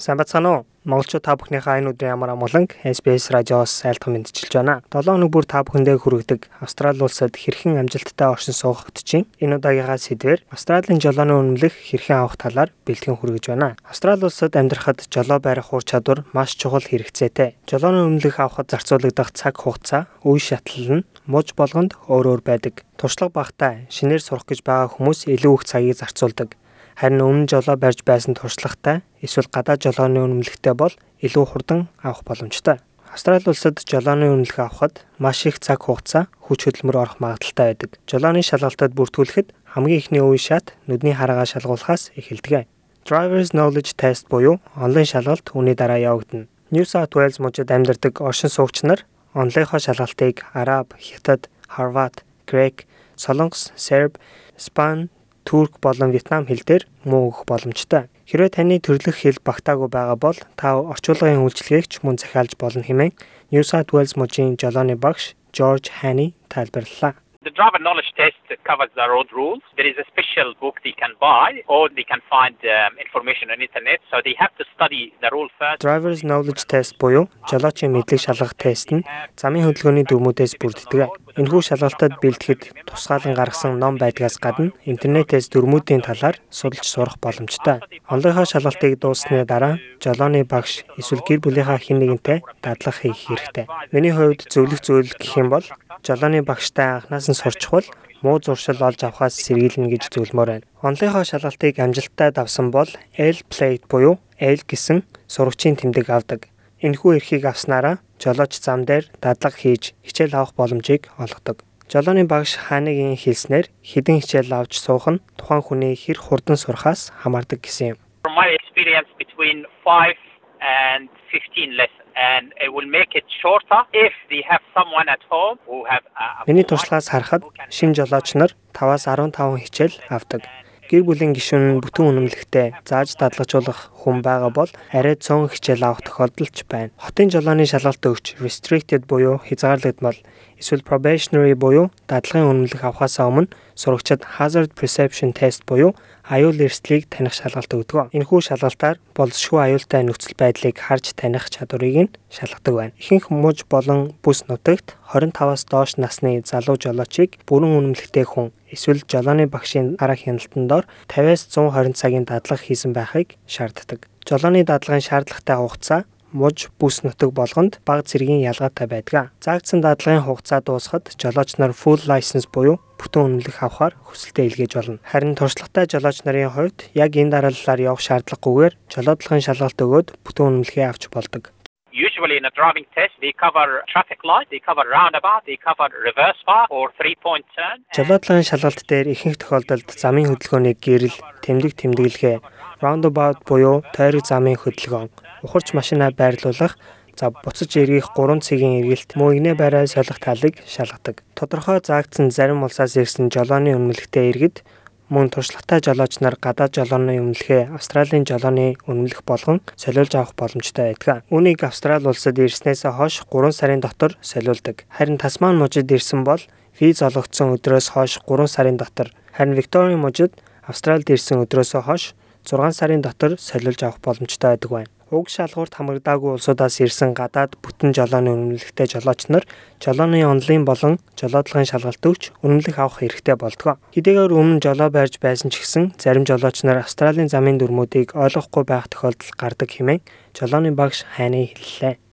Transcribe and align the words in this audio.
Сайн 0.00 0.16
бацгаана 0.16 0.50
уу? 0.50 0.66
Монголчууд 0.88 1.28
та 1.28 1.36
бүхнийхээ 1.36 1.84
энэ 1.84 1.92
өдрийн 1.92 2.16
ямар 2.16 2.32
амгаланг 2.32 2.72
SBS 2.88 3.28
радиоос 3.36 3.84
айлтган 3.84 4.16
мэдчилж 4.16 4.48
байна. 4.48 4.80
7 4.88 5.12
өнөг 5.12 5.28
бүр 5.28 5.44
та 5.44 5.60
бүхэндээ 5.60 6.00
хүргэдэг 6.00 6.48
Австрали 6.64 7.04
улсад 7.04 7.36
хэрхэн 7.36 7.76
амжилттай 7.76 8.32
оршин 8.32 8.56
суух 8.56 8.88
хөтжийн 8.88 9.28
энэ 9.44 9.60
удаагийнхаа 9.60 10.00
сэдвэр 10.00 10.40
Австралийн 10.48 11.04
жолооны 11.04 11.36
үнэмлэх 11.36 11.76
хэрхэн 11.76 12.16
авах 12.16 12.40
талаар 12.40 12.72
бэлтгэн 12.88 13.20
хүргэж 13.20 13.52
байна. 13.52 13.76
Австрали 13.84 14.24
улсад 14.24 14.56
амьдрахад 14.56 15.04
жолоо 15.12 15.36
барих 15.36 15.68
ур 15.76 15.84
чадвар 15.84 16.24
маш 16.32 16.56
чухал 16.56 16.80
хэрэгцээтэй. 16.80 17.60
Жолооны 17.68 18.08
үнэмлэх 18.08 18.40
авахд 18.40 18.72
зарцуулагдах 18.72 19.36
цаг 19.36 19.60
хугацаа, 19.60 20.08
үе 20.24 20.40
шатлал 20.40 21.04
нь 21.04 21.06
муж 21.28 21.52
болгонд 21.52 22.00
өөр 22.08 22.40
өөр 22.40 22.40
байдаг. 22.40 22.88
Туршлага 22.96 23.36
багтаа 23.36 23.84
шинээр 23.92 24.24
сурах 24.24 24.48
гэж 24.48 24.64
байгаа 24.64 24.96
хүмүүс 24.96 25.28
илүү 25.28 25.52
их 25.60 25.64
цагийг 25.68 25.96
зарцуулдаг. 26.00 26.56
Харин 26.96 27.20
өмнө 27.20 27.46
жолоо 27.50 27.76
барьж 27.76 28.02
байсан 28.06 28.34
туршлагатай 28.34 29.02
эсвэл 29.20 29.50
гадаад 29.52 29.84
жолооны 29.84 30.24
үнэмлэхтэй 30.24 30.74
бол 30.74 30.94
илүү 31.20 31.44
хурдан 31.46 31.88
авах 32.02 32.24
боломжтой. 32.24 32.80
Австрали 33.10 33.42
улсад 33.46 33.82
жолооны 33.82 34.30
үнэлэх 34.30 34.58
авахд 34.58 35.02
маш 35.18 35.42
их 35.46 35.58
цаг 35.58 35.82
хугацаа 35.82 36.30
хүч 36.46 36.70
хөдөлмөр 36.70 36.96
орох 36.96 37.16
магадaltaй 37.18 37.74
байдаг. 37.74 37.98
Жолооны 38.06 38.42
шалгалтад 38.46 38.94
бүртгүүлэхэд 38.94 39.50
хамгийн 39.74 39.98
ихний 39.98 40.22
үе 40.22 40.38
шат 40.38 40.78
нүдний 40.86 41.18
хараагаа 41.18 41.46
шалгуулахаас 41.46 42.14
эхэлдэг. 42.14 42.70
Driver's 43.02 43.50
Knowledge 43.50 43.98
Test 43.98 44.30
буюу 44.30 44.62
онлайн 44.78 45.06
шалгалт 45.10 45.50
үүний 45.50 45.74
дараа 45.74 45.98
явагдана. 45.98 46.46
New 46.70 46.86
South 46.86 47.10
Wales 47.18 47.42
мужид 47.42 47.70
амьдардаг 47.74 48.20
оршин 48.22 48.50
суугч 48.50 48.86
нар 48.86 49.02
онлайнхоо 49.34 49.82
шалгалтыг 49.82 50.46
Араб, 50.54 50.94
Хятад, 50.94 51.50
Хорват, 51.66 52.22
Грек, 52.46 52.86
Солонгос, 53.16 53.72
Серб, 53.74 54.18
Испани, 54.58 55.08
турк 55.44 55.80
болон 55.80 56.10
вьетнам 56.10 56.46
хэл 56.46 56.62
дээр 56.66 56.84
муу 57.04 57.30
өгөх 57.30 57.44
боломжтой. 57.48 58.08
Хэрвээ 58.28 58.50
таны 58.54 58.78
төрлөх 58.78 59.26
хэл 59.26 59.40
багтаагүй 59.42 59.88
байгаа 59.90 60.18
бол 60.20 60.38
та 60.54 60.78
орчуулгын 60.78 61.42
үйлчилгээг 61.42 61.86
ч 61.90 61.94
мөн 62.04 62.20
захиалж 62.20 62.54
болно 62.60 62.84
хэмээн 62.86 63.16
New 63.50 63.64
South 63.66 63.90
Wales 63.90 64.14
мужийн 64.14 64.54
жолооны 64.54 64.94
багш 64.94 65.34
George 65.50 65.90
Haney 66.02 66.38
тайлбарллаа. 66.46 67.18
The 67.42 67.50
driver 67.58 67.78
knowledge 67.78 68.12
test 68.18 68.36
covers 68.68 68.90
the 68.94 69.08
road 69.08 69.28
rules. 69.32 69.62
There 69.74 69.88
is 69.88 69.96
a 69.96 70.04
special 70.12 70.52
book 70.60 70.76
they 70.84 70.92
can 70.92 71.12
buy 71.18 71.62
or 71.68 71.88
they 71.88 72.04
can 72.04 72.20
find 72.28 72.54
um, 72.68 72.92
information 73.00 73.50
on 73.50 73.62
internet. 73.62 74.00
So 74.10 74.20
they 74.22 74.34
have 74.38 74.54
to 74.58 74.64
study 74.74 75.14
the 75.22 75.30
rule 75.32 75.48
first. 75.58 75.80
Driver's 75.80 76.20
knowledge 76.22 76.68
test 76.68 77.00
буюу 77.00 77.32
жолоочийн 77.48 77.96
мэдлэг 77.96 78.20
шалгах 78.20 78.52
тест 78.60 78.92
нь 78.92 79.08
замын 79.40 79.64
хөдөлгөөний 79.64 80.04
дүрмүүдээс 80.04 80.60
бүрддэг. 80.60 81.08
Энэхүү 81.40 81.62
шалгалтад 81.64 82.20
бэлтгэхэд 82.20 82.84
тусгаалan 82.84 83.32
гаргасан 83.32 83.80
ном 83.80 83.96
байдгаас 83.96 84.36
гадна 84.36 84.76
интернетээс 84.84 85.48
дүрмүүдийн 85.48 86.04
талаар 86.04 86.36
судалж 86.52 86.84
сурах 86.84 87.16
боломжтой. 87.24 87.80
Онлынхаа 88.12 88.44
шалгалтыг 88.44 89.00
дууссаны 89.00 89.48
дараа 89.48 89.80
жолооны 89.96 90.44
багш 90.44 90.84
эсвэл 91.00 91.24
гэр 91.24 91.40
бүлийнхаа 91.40 91.80
хэн 91.80 92.04
нэгэнтэй 92.04 92.44
дадлага 92.60 93.00
хийх 93.00 93.32
хэрэгтэй. 93.32 93.64
Миний 93.96 94.12
хувьд 94.12 94.44
зөвлөх 94.52 94.84
зүйл 94.84 95.08
гэх 95.16 95.40
юм 95.40 95.48
бол 95.48 95.64
жолооны 96.06 96.42
багштай 96.42 96.96
анхнаас 96.96 97.28
нь 97.28 97.36
сурчвал 97.36 97.86
муу 98.22 98.40
зуршил 98.40 98.80
олж 98.82 99.00
авахаас 99.04 99.34
сэргийлнэ 99.36 99.88
гэж 99.92 100.12
зөвлөмөр 100.12 100.48
байна. 100.50 100.68
Онлынхоо 100.84 101.24
шалгалтыг 101.24 101.80
амжилттай 101.80 102.30
давсан 102.32 102.70
бол 102.70 102.88
L 103.16 103.38
plate 103.48 103.84
буюу 103.88 104.20
L 104.40 104.60
гэсэн 104.68 105.04
сурагчийн 105.28 105.76
тэмдэг 105.76 106.08
авдаг. 106.08 106.48
Энэхүү 106.80 107.20
эрхийг 107.20 107.44
авснараа 107.44 108.00
жолооч 108.20 108.56
зам 108.60 108.84
дээр 108.88 109.08
дадлага 109.20 109.56
хийж 109.56 109.92
хичээл 110.04 110.36
авах 110.36 110.56
боломжийг 110.56 111.12
олгодог. 111.16 111.64
Жолооны 111.92 112.24
багш 112.24 112.56
хааныгийн 112.56 113.16
хэлснээр 113.16 113.66
хідэн 113.84 114.20
хичээл 114.20 114.52
авч 114.52 114.80
суух 114.80 115.08
нь 115.08 115.20
тухайн 115.36 115.64
хүний 115.64 115.96
хэр 115.96 116.16
хурдан 116.20 116.56
сурахаас 116.56 117.12
хамаардаг 117.20 117.60
гэсэн 117.60 117.96
юм. 117.96 117.98
My 118.24 118.48
experience 118.56 119.10
between 119.18 119.66
5 119.84 120.16
and 120.60 121.08
15 121.32 121.76
lessons 121.76 121.99
and 122.16 122.52
it 122.64 122.70
will 122.74 122.88
make 122.88 123.14
it 123.14 123.26
shorter 123.40 123.80
if 123.92 124.14
they 124.30 124.42
have 124.50 124.62
someone 124.76 125.08
at 125.08 125.22
home 125.30 125.58
who 125.66 125.84
have 125.90 126.02
Миний 126.46 126.64
туршлагаас 126.64 127.08
харахад 127.08 127.42
шинэ 127.70 127.94
жолооч 127.94 128.34
нар 128.34 128.50
5-аас 128.74 129.04
15 129.06 129.58
хичээл 129.64 129.96
авдаг. 130.08 130.42
Гэр 130.90 131.06
бүлийн 131.06 131.30
гишүүн 131.38 131.78
бүтэн 131.78 132.10
үнэмлэхтэй 132.10 132.74
зааж 132.82 133.14
дадлагжуулах 133.14 133.94
хүн 134.02 134.26
байгаа 134.26 134.50
бол 134.50 134.70
арай 134.90 135.14
цөөн 135.14 135.46
хичээл 135.46 135.86
авах 135.86 136.02
тохиолдол 136.02 136.50
ч 136.50 136.66
байна. 136.66 136.90
Хотын 136.98 137.30
жолооны 137.30 137.62
шалгалт 137.62 138.02
өгч 138.02 138.42
restricted 138.42 139.06
буюу 139.06 139.38
хязгаарлагдмал 139.46 140.18
эсвэл 140.60 140.84
probationary 140.84 141.56
буюу 141.56 141.88
дадлагын 142.06 142.68
үнэмлэх 142.68 142.84
авахаас 142.84 143.16
өмнө 143.18 143.48
сурагчид 143.74 144.36
hazard 144.36 144.76
perception 144.76 145.32
test 145.32 145.64
буюу 145.64 145.96
аюул 146.30 146.60
эрсдлийг 146.60 147.08
таних 147.10 147.34
шалгалт 147.34 147.72
өгдөг. 147.74 148.12
Энэхүү 148.14 148.40
шалгалтаар 148.44 149.00
болзошгүй 149.18 149.60
аюултай 149.64 150.04
нөхцөл 150.04 150.36
байдлыг 150.38 150.78
харж 150.78 151.16
таних 151.18 151.50
чадварыг 151.50 151.96
нь 152.06 152.14
шалгадаг 152.30 152.74
байна. 152.76 152.94
Ихэнх 153.00 153.32
муж 153.34 153.64
болон 153.66 154.14
бүс 154.22 154.46
нутагт 154.46 154.94
25-аас 155.10 155.66
доош 155.66 155.96
насны 155.98 156.38
залуу 156.46 156.78
жолоочийг 156.78 157.40
бүрэн 157.48 157.74
үнэмлэхтэй 157.80 158.22
хүн 158.28 158.52
эсвэл 158.70 159.02
жолооны 159.10 159.50
багшийн 159.50 159.98
арга 159.98 160.22
хяналтанд 160.22 160.68
дор 160.70 160.84
50-аас 161.10 161.50
120 161.50 161.98
цагийн 161.98 162.28
дадлага 162.28 162.62
хийсэн 162.62 162.94
байхыг 162.94 163.34
шаарддаг. 163.50 164.06
Жолооны 164.22 164.62
дадлагын 164.62 165.02
шаардлагатай 165.02 165.56
хугацаа 165.58 166.00
муж 166.32 166.70
бүс 166.78 167.02
нутаг 167.02 167.30
болгонд 167.34 167.80
бага 167.86 168.02
зэргийн 168.06 168.44
ялгаатай 168.44 168.86
байдаг. 168.86 169.30
Заагдсан 169.40 169.80
дадлагын 169.82 170.24
хугацаа 170.24 170.60
дуусахад 170.62 171.14
жолооч 171.18 171.58
нар 171.58 171.72
full 171.74 172.02
license 172.06 172.48
буюу 172.50 172.78
бүтэн 173.00 173.40
үнэлэх 173.40 173.62
авахар 173.64 173.94
хүсэлтээ 174.04 174.48
илгээж 174.48 174.72
болно. 174.76 174.98
Харин 175.04 175.34
туршлагатай 175.34 175.88
жолооч 175.88 176.22
нарын 176.22 176.52
хувьд 176.52 176.78
яг 176.94 177.16
энэ 177.16 177.32
дараалалаар 177.32 177.80
явах 177.80 178.04
шаардлагагүйгээр 178.04 178.74
жолоодлагын 178.92 179.46
шалгалт 179.46 179.78
өгөөд 179.80 180.08
бүтэн 180.24 180.46
үнэлгээ 180.60 180.86
авч 180.86 181.08
болдог. 181.08 181.50
Usually 181.90 182.36
in 182.38 182.46
a 182.46 182.52
driving 182.54 182.86
test, 182.94 183.18
they 183.20 183.32
cover 183.32 183.82
traffic 183.92 184.22
light, 184.22 184.46
they 184.50 184.60
cover 184.62 184.86
roundabout, 184.86 185.42
they 185.44 185.58
cover 185.58 185.90
reverse 186.06 186.38
park 186.46 186.70
or 186.70 186.92
three 186.94 187.16
point 187.18 187.44
turn. 187.56 187.82
Жолоодлагын 187.96 188.46
шалгалт 188.46 188.86
дээр 188.86 189.10
ихэнх 189.10 189.42
тохиолдолд 189.42 189.90
замын 189.98 190.30
хөдөлгөөний 190.30 190.76
гэрэл, 190.78 191.18
тэмдэг 191.42 191.74
тэмдэглэгээ, 191.74 192.38
roundabout 192.78 193.42
буюу 193.42 193.82
тойрог 193.90 194.22
замын 194.22 194.54
хөдөлгөөн, 194.62 195.10
ухарч 195.42 195.72
машинаа 195.74 196.10
байрлуулах 196.10 196.76
За 197.20 197.28
буцаж 197.28 197.76
эргэх 197.76 198.16
3 198.16 198.40
цагийн 198.40 198.80
эргэлт 198.80 199.12
мөнгөнэ 199.12 199.52
байраа 199.52 199.84
солих 199.84 200.16
талыг 200.24 200.56
шалгадаг. 200.64 201.20
Тодорхой 201.36 201.84
заагдсан 201.84 202.30
зарим 202.32 202.64
улсаас 202.64 202.96
ирсэн 202.96 203.28
жолооны 203.28 203.76
үнэмлэхтэй 203.76 204.32
иргэд 204.32 204.64
мөн 205.12 205.28
туршлагатай 205.28 205.84
жолооч 205.84 206.22
нар 206.24 206.38
гадаад 206.40 206.72
жолооны 206.72 207.18
үнэмлэхээ 207.20 207.74
Австралийн 207.76 208.24
жолооны 208.24 208.78
үнэмлэх 208.88 209.20
болгон 209.26 209.60
солиулж 209.76 210.14
авах 210.14 210.32
боломжтой 210.38 210.94
байдаг. 210.94 211.26
Үүнийг 211.28 211.60
Австрали 211.66 212.08
улсад 212.08 212.38
ирснээс 212.38 212.86
хойш 212.86 213.26
3 213.28 213.52
сарын 213.52 213.82
дотор 213.82 214.16
солиулдаг. 214.22 214.86
Харин 214.88 215.18
Тасман 215.18 215.58
мужид 215.58 215.90
ирсэн 215.90 216.24
бол 216.24 216.40
виз 216.78 217.02
олгогдсон 217.02 217.58
өдрөөс 217.58 217.92
хойш 217.92 218.22
3 218.24 218.46
сарын 218.46 218.78
дотор, 218.78 219.10
харин 219.34 219.58
Викторийн 219.58 220.00
мужид 220.00 220.32
Австралид 220.64 221.10
ирсэн 221.10 221.42
өдрөөс 221.42 221.74
хойш 221.84 222.14
6 222.46 222.72
сарын 222.72 223.02
дотор 223.02 223.34
солиулж 223.36 223.82
авах 223.82 224.00
боломжтой 224.00 224.54
байдаг 224.56 224.70
байна. 224.70 224.90
Уг 225.10 225.26
шалгуурт 225.26 225.74
хамрагдаагүй 225.74 226.38
улсуудаас 226.38 226.78
ирсэн 226.78 227.18
гадаад 227.18 227.58
бүтэн 227.58 227.90
жолооны 227.90 228.30
үнэмлэхтэй 228.30 228.86
жолооч 228.94 229.26
нар 229.26 229.42
жолооны 229.82 230.22
онлайн 230.22 230.62
болон 230.62 231.02
жолоодлагын 231.18 231.66
шалгалт 231.66 232.06
өгч 232.06 232.30
үнэмлэх 232.46 232.78
авах 232.78 233.02
хэрэгтэй 233.02 233.34
болдог. 233.34 233.82
Хэдийгээр 233.90 234.30
өмнө 234.30 234.62
жолоо 234.62 234.86
барьж 234.94 235.18
байсан 235.18 235.50
ч 235.50 235.66
гэсэн 235.66 235.98
зарим 235.98 236.22
жолооч 236.22 236.62
нар 236.62 236.86
Австралийн 236.86 237.26
замын 237.26 237.58
дүрмүүдийг 237.58 238.14
ойлгохгүй 238.14 238.62
байх 238.70 238.86
тохиолдол 238.86 239.34
гардаг 239.34 239.70
хэмээн 239.74 240.06
жолооны 240.30 240.70
багш 240.78 241.02
хайны 241.02 241.50
хэллээ. 241.58 242.09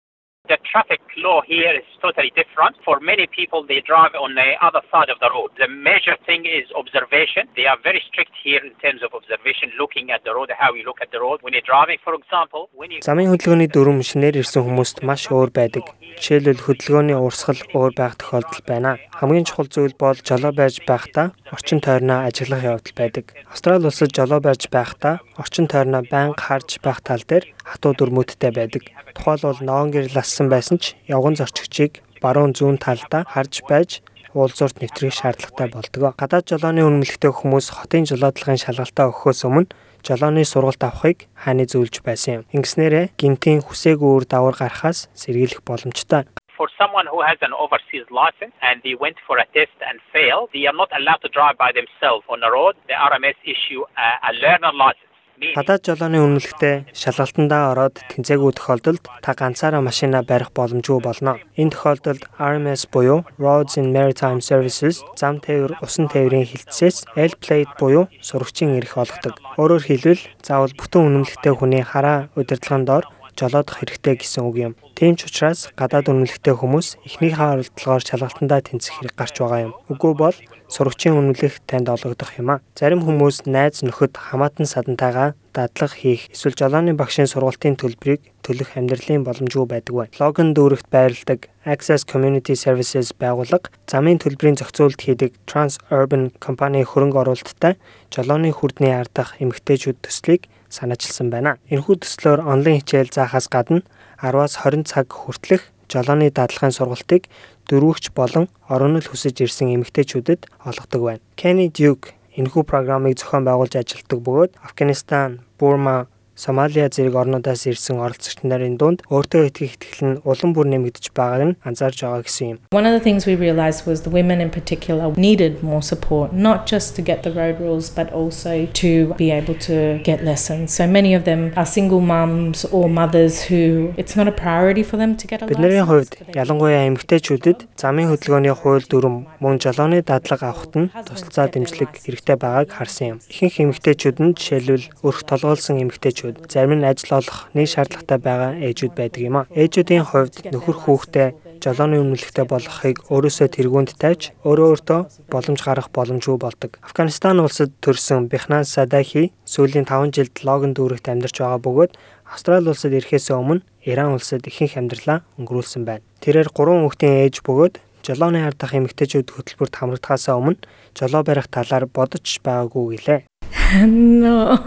Traffic 0.76 1.00
law 1.16 1.40
here 1.40 1.72
is 1.72 1.88
totally 2.04 2.30
different. 2.36 2.76
For 2.84 3.00
many 3.00 3.26
people, 3.38 3.64
they 3.64 3.80
drive 3.80 4.12
on 4.12 4.34
the 4.34 4.60
other 4.60 4.82
side 4.92 5.08
of 5.08 5.18
the 5.24 5.30
road. 5.32 5.48
The 5.56 5.72
major 5.90 6.16
thing 6.28 6.44
is 6.44 6.68
observation. 6.76 7.48
They 7.56 7.64
are 7.64 7.78
very 7.88 8.02
strict 8.08 8.34
here 8.44 8.60
in 8.68 8.74
terms 8.84 9.00
of 9.06 9.14
observation, 9.16 9.72
looking 9.80 10.10
at 10.10 10.20
the 10.26 10.34
road, 10.36 10.52
how 10.52 10.74
you 10.76 10.84
look 10.84 11.00
at 11.00 11.10
the 11.12 11.20
road. 11.24 11.40
When 11.40 11.54
you're 11.56 11.64
driving, 11.64 11.96
for 12.04 12.12
example, 12.20 12.68
when 12.76 12.92
you... 12.92 13.00
Замын 13.08 13.32
хөдөлгөөний 13.32 13.72
дүрм 13.72 14.04
шинээр 14.04 14.44
ирсэн 14.44 14.68
хүмүүст 14.68 15.00
маш 15.00 15.32
өөр 15.32 15.48
байдаг. 15.56 15.88
Жишээлбэл 16.20 16.64
хөдөлгөөний 16.68 17.16
урсгал 17.24 17.60
өөр 17.72 17.92
байх 17.96 18.20
тохиолдол 18.20 18.62
байна. 18.68 19.00
Хамгийн 19.16 19.48
чухал 19.48 19.72
зүйл 19.72 19.96
бол 19.96 20.20
жолоо 20.20 20.52
байж 20.52 20.84
байхдаа 20.84 21.32
орчин 21.56 21.80
тойрноо 21.80 22.28
ажиглах 22.28 22.60
явдал 22.60 22.92
байдаг. 23.00 23.32
Австрали 23.48 23.88
улсад 23.88 24.12
жолоо 24.12 24.44
барьж 24.44 24.68
байхдаа 24.68 25.24
орчин 25.40 25.72
тойрноо 25.72 26.04
байнга 26.04 26.36
харж 26.36 26.84
байх 26.84 27.00
тал 27.00 27.24
дээр 27.24 27.55
хатуу 27.66 27.92
дүрмүүдтэй 27.98 28.52
байдаг. 28.54 28.82
Тухайлбал 29.18 29.58
ноон 29.60 29.90
гэрэл 29.90 30.22
ассан 30.22 30.46
байсан 30.46 30.78
ч 30.78 30.94
явган 31.10 31.34
зорчигчийг 31.34 32.00
баруун 32.22 32.54
зүүн 32.54 32.78
талдаа 32.78 33.26
харж 33.26 33.66
байж 33.66 33.90
уулзуурт 34.36 34.78
нэвтрэх 34.78 35.16
шаардлагатай 35.16 35.68
болдог. 35.74 36.14
Гадаад 36.14 36.46
жолооны 36.46 36.86
үнэмлэхтэй 36.86 37.32
хүмүүс 37.32 37.66
хотын 37.74 38.06
жолоодлагын 38.06 38.60
шалгалтаа 38.60 39.10
өгөхөөс 39.10 39.40
өмнө 39.48 39.72
жолооны 40.06 40.44
сургалт 40.46 40.82
авахыг 40.84 41.26
хааны 41.34 41.66
зөвлөж 41.66 42.04
байсан 42.06 42.30
юм. 42.38 42.42
Ингэснээрээ 42.54 43.16
гинтийн 43.18 43.64
хүсээгүй 43.64 44.10
үр 44.12 44.24
дагавар 44.28 44.56
гарахаас 44.60 45.08
сэргийлэх 45.18 45.66
боломжтой 45.66 46.28
for 46.56 46.68
someone 46.80 47.06
who 47.12 47.20
has 47.20 47.36
an 47.42 47.52
overseas 47.52 48.08
license 48.10 48.56
and 48.62 48.80
they 48.82 48.94
went 48.96 49.16
for 49.26 49.36
a 49.36 49.46
test 49.52 49.76
and 49.88 50.00
failed, 50.12 50.48
they 50.54 50.64
are 50.64 50.72
not 50.72 50.90
allowed 50.98 51.20
to 51.20 51.28
drive 51.28 51.56
by 51.58 51.70
themselves 51.70 52.24
on 52.32 52.40
the 52.40 52.50
road. 52.50 52.74
The 52.88 52.96
RMS 52.96 53.36
issue 53.44 53.84
a, 53.96 54.08
a 54.30 54.32
learner 54.40 54.72
license. 54.72 55.15
Гадаад 55.36 55.84
жолооны 55.84 56.16
үнэлэхдээ 56.24 56.96
шалгалтандаа 56.96 57.76
ороод 57.76 58.00
тэнцээгүй 58.08 58.56
тохиолдолд 58.56 59.04
та 59.20 59.36
ганцаараа 59.36 59.84
машинаа 59.84 60.24
барих 60.24 60.48
боломжгүй 60.56 61.04
болно. 61.04 61.36
Энэ 61.60 61.76
тохиолдолд 61.76 62.24
RMS 62.40 62.88
буюу 62.88 63.20
Roads 63.36 63.76
and 63.76 63.92
Maritime 63.92 64.40
Services 64.40 65.04
зам 65.12 65.44
тээвэр 65.44 65.76
усан 65.84 66.08
тээврийн 66.08 66.48
хилцээс 66.48 67.04
L-plate 67.20 67.76
буюу 67.76 68.08
сурагчийн 68.24 68.80
эрх 68.80 68.96
олгодог. 68.96 69.36
Өөрөөр 69.60 69.84
хэлбэл 69.84 70.24
заавал 70.40 70.72
бүтэн 70.72 71.04
үнэмлэхтэй 71.04 71.52
хүний 71.52 71.84
хараа 71.84 72.32
удирдлагын 72.32 72.88
доор 72.88 73.04
жолоодох 73.36 73.84
хэрэгтэй 73.84 74.16
гэсэн 74.16 74.42
үг 74.48 74.56
юм. 74.56 74.72
Тийм 74.96 75.14
ч 75.20 75.28
учраас 75.28 75.68
гадаад 75.76 76.08
үнэлэхтэй 76.08 76.56
хүмүүс 76.56 77.04
эхнийхээ 77.04 77.68
оролдлогоор 77.68 78.02
шалгалтандаа 78.02 78.60
тэнцэх 78.64 78.96
хэрэг 78.96 79.14
гарч 79.14 79.36
байгаа 79.38 79.60
юм. 79.68 79.72
Үгүй 79.92 80.12
бол 80.16 80.36
сурагчийн 80.72 81.14
үнэлэх 81.14 81.62
танд 81.68 81.92
ологдох 81.92 82.32
юм 82.40 82.56
а. 82.56 82.64
Зарим 82.74 83.04
хүмүүс 83.04 83.46
найз 83.46 83.84
нөхөд 83.84 84.16
хамаатан 84.16 84.66
садантайгаа 84.66 85.36
дадлага 85.54 85.94
хийх 85.94 86.26
эсвэл 86.32 86.58
жолооны 86.58 86.92
багшийн 86.98 87.30
сургалтын 87.30 87.78
төлбөрийг 87.78 88.20
төлөх 88.42 88.74
амьдралын 88.76 89.24
боломжгүй 89.24 89.66
байдаг 89.68 89.94
бай. 89.94 90.08
Логан 90.18 90.52
дүүрэгт 90.52 90.88
байрладаг 90.90 91.48
Access 91.64 92.04
Community 92.04 92.54
Services 92.58 93.14
байгууллага 93.16 93.72
замын 93.88 94.20
төлбөрийн 94.20 94.58
зохицуулалт 94.58 95.00
хийдэг 95.00 95.32
Trans-Urban 95.48 96.34
компани 96.42 96.84
хөрөнгө 96.84 97.20
оруулалттай 97.24 97.78
жолооны 98.12 98.52
хүрдний 98.52 98.92
ардах 98.92 99.38
эмэгтэйчүүд 99.40 100.02
төслийг 100.04 100.50
санаачилсан 100.76 101.32
байна. 101.32 101.56
Энэхүү 101.72 102.04
төслөөр 102.04 102.44
онлайн 102.44 102.84
хичээл 102.84 103.10
заахаас 103.16 103.48
гадна 103.48 103.80
10-аас 104.20 104.60
20 104.60 104.84
цаг 104.84 105.08
хүртэлх 105.08 105.64
жолооны 105.88 106.28
дадлагын 106.30 106.76
сургалтыг 106.76 107.28
дөрвөгч 107.70 108.12
болон 108.12 108.46
орон 108.68 108.96
нөл 108.96 109.08
хүсэж 109.08 109.42
ирсэн 109.42 109.72
эмэгтэйчүүдэд 109.80 110.46
олгодог 110.68 111.02
байна. 111.02 111.24
Kenny 111.40 111.72
Duke 111.72 112.12
энэхүү 112.36 112.62
программыг 112.68 113.16
зохион 113.18 113.48
байгуулж 113.48 113.74
ажилладаг 113.80 114.20
бөгөөд 114.20 114.52
Афганистан, 114.60 115.40
Бурма, 115.58 116.06
Сомалиа 116.36 116.92
зэрэг 116.92 117.16
орнуудаас 117.16 117.64
ирсэн 117.64 117.96
оролцогч 117.96 118.44
нарын 118.44 118.76
дунд 118.76 119.00
өөртөө 119.08 119.48
итгэх 119.48 119.72
итгэл 119.80 120.04
нь 120.04 120.20
улам 120.20 120.52
бүр 120.52 120.68
нэмэгдэж 120.68 121.16
байгааг 121.16 121.42
нь 121.48 121.56
анзаарж 121.64 122.04
байгаа 122.04 122.22
гэсэн 122.28 122.46
юм. 122.52 122.58
One 122.76 122.84
of 122.84 122.92
the 122.92 123.00
things 123.00 123.24
we 123.24 123.40
realized 123.40 123.88
was 123.88 124.04
the 124.04 124.12
women 124.12 124.44
in 124.44 124.52
particular 124.52 125.08
needed 125.16 125.64
more 125.64 125.80
support, 125.80 126.36
not 126.36 126.68
just 126.68 126.92
to 126.96 127.00
get 127.00 127.24
the 127.24 127.32
road 127.32 127.56
rules 127.56 127.88
but 127.88 128.12
also 128.12 128.68
to 128.84 129.16
be 129.16 129.32
able 129.32 129.56
to 129.64 129.96
get 130.04 130.20
lessons. 130.28 130.76
So 130.76 130.84
many 130.84 131.16
of 131.16 131.24
them 131.24 131.56
are 131.56 131.64
single 131.64 132.04
moms 132.04 132.68
or 132.68 132.84
mothers 132.92 133.48
who 133.48 133.96
it's 133.96 134.12
not 134.12 134.28
a 134.28 134.36
priority 134.44 134.84
for 134.84 135.00
them 135.00 135.16
to 135.16 135.24
get 135.24 135.40
a 135.40 135.48
license. 135.48 135.56
Бидний 135.56 135.84
хувьд 135.88 136.12
ялангуяа 136.36 136.84
эмэгтэйчүүдэд 136.92 137.80
замын 137.80 138.12
хөдөлгөөний 138.12 138.52
хууль 138.52 138.84
дүрм 138.84 139.16
мөн 139.40 139.56
жолооны 139.56 140.04
дадлага 140.04 140.52
авахт 140.52 140.76
нь 140.76 140.92
тусалцаа 140.92 141.48
дэмжлэг 141.48 141.96
хэрэгтэй 142.04 142.36
байгааг 142.36 142.68
харсан 142.76 143.06
юм. 143.16 143.18
Ихэнх 143.32 143.56
эмэгтэйчүүд 143.72 144.18
нь 144.20 144.36
жишээлбэл 144.36 144.84
өрх 145.00 145.24
толгойлсон 145.24 145.80
эмэгтэйчүүд 145.80 146.25
ээжүүд, 146.26 146.50
зарим 146.50 146.82
нь 146.82 146.86
ажил 146.86 147.22
олох 147.22 147.46
нэг 147.54 147.66
шаардлагатай 147.70 148.18
байгаа 148.18 148.52
ээжүүд 148.58 148.94
байдаг 148.98 149.22
юм 149.22 149.36
а. 149.38 149.48
Ээжүүдийн 149.54 150.04
хувьд 150.06 150.36
нөхөр 150.50 150.76
хүүхдээ 150.82 151.28
жолооны 151.62 152.02
үнэлэхтэй 152.02 152.46
болохыг 152.46 152.96
өөрөөсөө 153.06 153.48
тэргуунд 153.54 153.90
тавьж 153.96 154.34
өөрөө 154.42 154.66
өөртөө 154.74 155.00
боломж 155.30 155.60
гарах 155.62 155.88
боломжгүй 155.94 156.38
болдог. 156.38 156.78
Афганистан 156.82 157.40
улсад 157.40 157.70
төрсэн 157.80 158.26
Бихнан 158.26 158.66
Садахи 158.66 159.32
сүүлийн 159.46 159.86
5 159.86 160.10
жилд 160.14 160.34
логон 160.42 160.74
дүүрэгт 160.74 161.06
амьдарч 161.06 161.36
байгаа 161.40 161.60
бөгөөд 161.62 161.92
Австрали 162.26 162.68
улсад 162.68 162.92
ирэхээс 162.92 163.30
өмнө 163.30 163.62
Иран 163.86 164.18
улсад 164.18 164.42
ихэнх 164.50 164.76
амьдралаа 164.76 165.22
өнгөрүүлсэн 165.38 165.86
байна. 165.86 166.02
Тэрээр 166.20 166.50
3 166.50 166.82
хүүхдийн 166.82 167.22
ээж 167.30 167.36
бөгөөд 167.46 167.74
жолооны 168.02 168.42
ардах 168.42 168.74
эмэгтэйчүүд 168.74 169.30
хөтөлбөрт 169.30 169.74
хамрагдахаас 169.78 170.26
өмнө 170.34 170.58
жолоо 170.98 171.22
барих 171.22 171.46
талаар 171.46 171.86
бодож 171.86 172.26
байгаагүй 172.42 172.98
гэлээ. 172.98 173.20
No. 173.76 174.58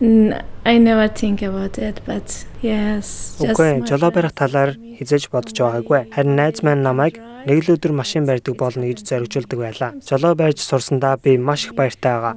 I 0.00 0.78
never 0.78 1.08
think 1.08 1.42
about 1.42 1.76
it 1.78 2.00
but 2.06 2.46
yes. 2.62 3.36
Үгүй 3.40 3.84
жолоо 3.84 4.10
барих 4.10 4.32
талаар 4.32 4.72
хизээж 4.96 5.28
бодож 5.28 5.52
байгаагүй. 5.60 6.08
Харин 6.14 6.36
найз 6.40 6.64
маань 6.64 6.80
намайг 6.80 7.20
нэг 7.44 7.68
л 7.68 7.76
өдөр 7.76 7.92
машин 7.92 8.24
барьдаг 8.24 8.56
болно 8.56 8.88
гэж 8.88 9.04
зоригжуулдаг 9.04 9.58
байлаа. 9.60 9.92
Жолоо 10.00 10.32
барьж 10.32 10.64
сурсандаа 10.64 11.20
би 11.20 11.36
маш 11.36 11.68
их 11.68 11.76
баяртай 11.76 12.16
байгаа. 12.16 12.34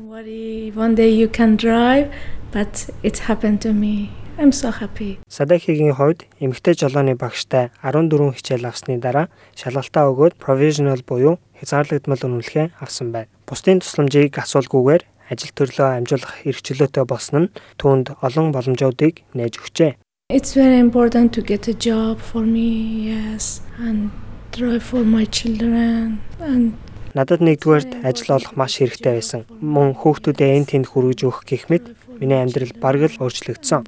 One 0.75 0.95
day 0.95 1.07
you 1.07 1.31
can 1.31 1.55
drive 1.55 2.11
but 2.51 2.91
it 3.03 3.31
happened 3.31 3.61
to 3.63 3.71
me. 3.71 4.11
I'm 4.37 4.51
so 4.51 4.71
happy. 4.71 5.19
Садахигийн 5.29 5.93
хувьд 5.95 6.25
эмэгтэй 6.43 6.75
жолооны 6.75 7.15
багштай 7.15 7.71
14 7.79 8.33
хичээл 8.33 8.65
авсны 8.65 8.97
дараа 8.97 9.29
шалгалтаа 9.55 10.09
өгөөд 10.11 10.35
provisional 10.41 10.99
буюу 11.05 11.39
хязгаарлагдмал 11.61 12.19
үнэлгээ 12.27 12.75
авсан 12.81 13.13
байна. 13.13 13.29
Бусдын 13.45 13.79
тусламжийг 13.79 14.33
асуулгүйгээр 14.41 15.12
ажил 15.31 15.51
төрлөө 15.55 15.89
амжуулах 16.03 16.43
эрхчлөөтэй 16.47 17.05
болсон 17.07 17.47
нь 17.47 17.53
түүнд 17.79 18.19
олон 18.19 18.51
боломжуудыг 18.51 19.23
нээж 19.37 19.53
өгчээ. 19.61 19.91
It's 20.33 20.55
very 20.55 20.79
important 20.79 21.31
to 21.35 21.41
get 21.43 21.67
a 21.67 21.75
job 21.75 22.17
for 22.19 22.41
me, 22.41 23.11
yes, 23.11 23.61
and 23.77 24.09
drive 24.51 24.83
for 24.83 25.03
my 25.05 25.25
children 25.29 26.19
and 26.39 26.73
Надад 27.13 27.45
нэгдүгээрт 27.45 28.01
ажил 28.01 28.41
олох 28.41 28.57
маш 28.57 28.81
хэрэгтэй 28.81 29.21
байсан. 29.21 29.45
Мөн 29.61 29.93
хүүхдүүдэд 29.93 30.49
энэ 30.49 30.69
тэнд 30.73 30.89
хүргэж 30.89 31.19
өгөх 31.29 31.45
гэх 31.45 31.69
мэт 31.69 31.85
миний 32.17 32.41
амьдрал 32.41 32.73
бараг 32.81 33.05
л 33.13 33.21
өөрчлөгдсөн. 33.21 33.85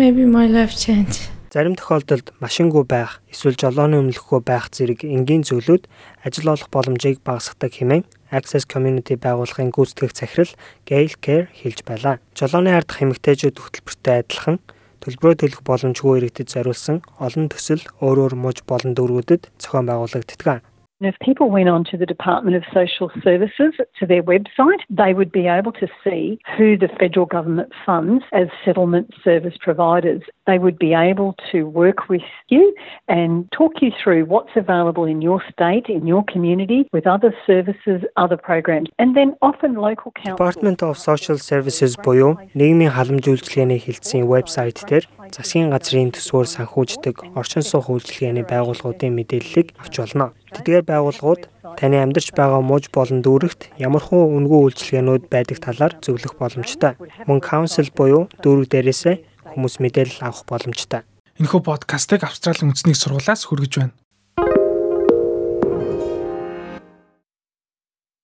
Maybe 0.00 0.24
my 0.24 0.48
life 0.48 0.72
change. 0.72 1.28
Зарим 1.52 1.76
тохиолдолд 1.76 2.32
машингүй 2.40 2.88
байх, 2.88 3.20
эсвэл 3.28 3.60
жолооны 3.60 4.00
өмнөлөхгүй 4.00 4.40
байх 4.40 4.72
зэрэг 4.72 5.04
энгийн 5.04 5.44
зүйлүүд 5.44 5.84
ажил 6.24 6.48
олох 6.48 6.72
боломжийг 6.72 7.20
багасгадаг 7.20 7.76
хэмээн 7.76 8.08
Access 8.32 8.64
Community 8.64 9.20
байгууллагын 9.20 9.70
гүйцэтгэх 9.70 10.16
захирал 10.16 10.52
Gail 10.88 11.12
Care 11.20 11.52
хэлж 11.52 11.84
байлаа. 11.84 12.16
Жолооны 12.32 12.72
ардах 12.72 13.04
эмэгтэйчүүд 13.04 13.60
хөтөлбөртэй 13.60 14.24
адилхан 14.24 14.56
төлбөрөө 15.04 15.36
төлөх 15.38 15.60
боломжгүй 15.68 16.24
иргэдэд 16.24 16.48
зориулсан 16.48 17.04
олон 17.20 17.46
төсөл 17.52 17.84
өөр 18.00 18.18
өөр 18.24 18.34
муж 18.38 18.64
болон 18.64 18.96
дөрвүүдэд 18.96 19.50
зохион 19.60 19.86
байгуулагддаг. 19.90 20.64
If 21.01 21.13
people 21.19 21.51
went 21.51 21.69
on 21.69 21.83
to 21.91 21.97
the 21.97 22.07
Department 22.07 22.55
of 22.55 22.63
Social 22.73 23.11
Services 23.23 23.75
to 23.99 24.05
their 24.07 24.23
website, 24.23 24.81
they 24.89 25.13
would 25.13 25.31
be 25.31 25.45
able 25.45 25.71
to 25.73 25.87
see 26.03 26.39
who 26.57 26.75
the 26.75 26.89
federal 26.99 27.27
government 27.27 27.71
funds 27.85 28.23
as 28.33 28.47
settlement 28.65 29.13
service 29.23 29.53
providers. 29.61 30.23
They 30.47 30.57
would 30.57 30.79
be 30.79 30.95
able 30.95 31.35
to 31.51 31.67
work 31.67 32.09
with 32.09 32.23
you 32.49 32.73
and 33.07 33.47
talk 33.51 33.73
you 33.79 33.91
through 34.03 34.25
what's 34.25 34.49
available 34.55 35.05
in 35.05 35.21
your 35.21 35.43
state, 35.51 35.85
in 35.87 36.07
your 36.07 36.23
community, 36.23 36.89
with 36.91 37.05
other 37.05 37.31
services, 37.45 38.01
other 38.15 38.37
programs. 38.37 38.89
And 38.97 39.15
then 39.15 39.35
often 39.43 39.75
local 39.75 40.11
council 40.13 40.37
Department 40.37 40.81
of 40.81 40.97
Social 40.97 41.37
Services 41.37 41.95
буюу 41.97 42.41
нийгмийн 42.57 42.97
халамж 42.97 43.29
үйлчилгээний 43.29 43.85
хэлтсийн 43.85 44.25
вебсайт 44.25 44.81
дээр 44.89 45.05
засгийн 45.29 45.69
газрын 45.69 46.09
төсвөөр 46.15 46.47
санхүүждэг 46.57 47.37
орчин 47.37 47.61
суух 47.61 47.93
үйлчилгээний 47.93 48.45
байгууллагуудын 48.49 49.13
мэдээллийг 49.13 49.77
авч 49.77 49.93
болно. 50.01 50.33
Тэдгээр 50.52 50.84
байгууллагууд 50.84 51.42
таны 51.80 51.96
амьдарч 52.02 52.36
байгаа 52.36 52.60
мууж 52.60 52.92
болон 52.92 53.24
дүүрэгт 53.24 53.72
ямархуу 53.80 54.28
үнгүй 54.36 54.60
үйлчилгээнүүд 54.72 55.24
байдаг 55.32 55.58
талаар 55.64 55.96
зөвлөх 56.04 56.36
боломжтой. 56.36 56.96
Мөн 57.28 57.40
council 57.40 57.88
буюу 57.96 58.28
дүүрэг 58.44 58.68
дээрээсээ 58.68 59.16
хүмүүс 59.56 59.80
мэдээлэл 59.80 60.24
авах 60.28 60.44
боломжтой. 60.44 61.02
Энэхүү 61.40 61.60
подкастыг 61.64 62.28
Австралийн 62.28 62.70
үндэсний 62.70 62.96
сургуулиас 62.96 63.48
хүргэж 63.48 63.72
байна. 63.80 63.96